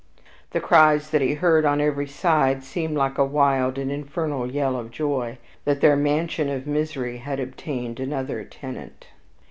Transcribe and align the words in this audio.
The 0.49 0.59
cries 0.59 1.11
that 1.11 1.21
he 1.21 1.35
heard 1.35 1.63
on 1.63 1.79
every 1.79 2.07
side 2.07 2.63
seemed 2.63 2.97
like 2.97 3.19
a 3.19 3.23
wild 3.23 3.77
and 3.77 3.91
infernal 3.91 4.49
yell 4.51 4.75
of 4.75 4.89
joy, 4.89 5.37
that 5.63 5.79
their 5.79 5.95
mansion 5.95 6.49
of 6.49 6.65
misery 6.65 7.17
had 7.17 7.39
obtained 7.39 7.99
another 7.99 8.43
tenant. 8.43 9.05